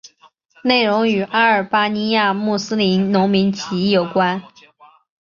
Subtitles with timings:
[0.63, 4.41] 内容与阿尔巴尼亚穆斯林农民起义有关。